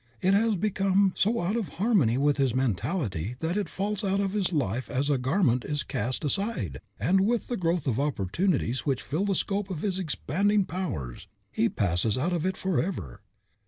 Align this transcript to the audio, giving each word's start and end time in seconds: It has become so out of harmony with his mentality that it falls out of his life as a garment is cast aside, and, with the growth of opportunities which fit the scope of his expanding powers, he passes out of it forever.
It 0.19 0.33
has 0.33 0.55
become 0.55 1.13
so 1.15 1.41
out 1.41 1.55
of 1.55 1.69
harmony 1.77 2.17
with 2.17 2.37
his 2.37 2.55
mentality 2.55 3.35
that 3.39 3.55
it 3.55 3.69
falls 3.69 4.03
out 4.03 4.19
of 4.19 4.33
his 4.33 4.51
life 4.51 4.89
as 4.89 5.11
a 5.11 5.19
garment 5.19 5.63
is 5.63 5.83
cast 5.83 6.25
aside, 6.25 6.81
and, 6.99 7.21
with 7.21 7.49
the 7.49 7.55
growth 7.55 7.85
of 7.87 7.99
opportunities 7.99 8.83
which 8.83 9.03
fit 9.03 9.27
the 9.27 9.35
scope 9.35 9.69
of 9.69 9.83
his 9.83 9.99
expanding 9.99 10.65
powers, 10.65 11.27
he 11.51 11.69
passes 11.69 12.17
out 12.17 12.33
of 12.33 12.47
it 12.47 12.57
forever. 12.57 13.21